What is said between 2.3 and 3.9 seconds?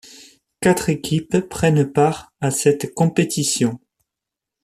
à cette compétition.